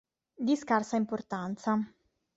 Di 0.45 0.55
scarsa 0.55 0.95
importanza. 0.95 1.77